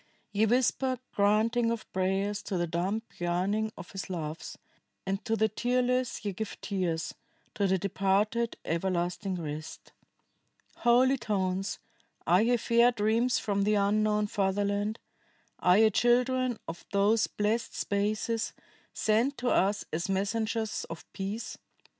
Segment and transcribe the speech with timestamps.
[0.31, 4.57] Ye whisper granting of prayers to the dumb yearning of his loves,
[5.05, 7.13] and to the tearless ye give tears,
[7.53, 9.93] to the departed everlasting rest.
[10.77, 11.77] "Holy tones,
[12.25, 14.97] are ye fair dreams from the unknown fatherland?
[15.59, 18.53] Are ye children of those blessed spaces,
[18.95, 21.59] sent to us as messengers of peace?